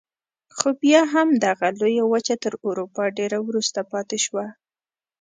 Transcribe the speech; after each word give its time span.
خو 0.57 0.67
بیا 0.81 1.01
هم 1.13 1.27
دغه 1.45 1.67
لویه 1.79 2.03
وچه 2.11 2.35
تر 2.43 2.53
اروپا 2.67 3.03
ډېره 3.17 3.39
وروسته 3.47 3.79
پاتې 3.91 4.17
شوه. 4.25 4.45